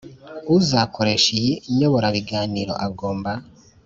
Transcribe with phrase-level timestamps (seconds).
[0.57, 3.31] Uzakoresha iyi nyoborabiganiro agomba